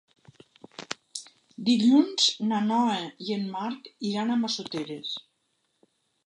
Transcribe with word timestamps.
Dilluns 1.67 2.25
na 2.53 2.61
Noa 2.71 2.97
i 3.27 3.37
en 3.37 3.45
Marc 3.57 3.91
iran 4.13 4.33
a 4.33 4.41
Massoteres. 4.47 5.15